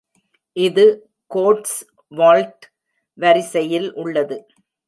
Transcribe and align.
இது 0.55 0.85
கோட்ஸ்வொல்ட் 1.31 2.65
வரிசையில் 3.17 3.89
உள்ளது. 3.93 4.37